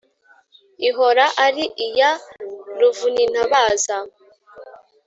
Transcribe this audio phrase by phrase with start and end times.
[0.87, 2.11] Ihora ari iya
[2.79, 3.97] Ruvunintabaza